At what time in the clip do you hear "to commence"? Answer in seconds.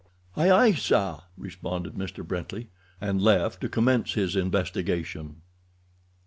3.61-4.15